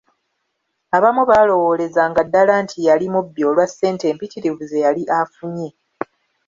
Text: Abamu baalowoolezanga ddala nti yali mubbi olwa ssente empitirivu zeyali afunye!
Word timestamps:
Abamu 0.97 1.21
baalowoolezanga 1.29 2.21
ddala 2.27 2.53
nti 2.63 2.77
yali 2.87 3.05
mubbi 3.13 3.41
olwa 3.49 3.65
ssente 3.71 4.05
empitirivu 4.11 4.61
zeyali 4.71 5.03
afunye! 5.19 5.69